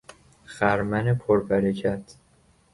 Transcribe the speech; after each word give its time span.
خرمن 0.45 1.13
پر 1.15 1.39
برکت 1.43 2.15